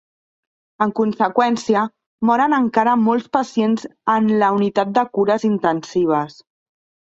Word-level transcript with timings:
En 0.85 0.93
conseqüència, 0.99 1.83
moren 2.31 2.57
encara 2.59 2.97
molts 3.03 3.29
pacients 3.39 3.87
en 4.17 4.35
la 4.43 4.51
Unitat 4.59 4.99
de 4.99 5.07
Cures 5.19 5.49
Intensives. 5.55 6.45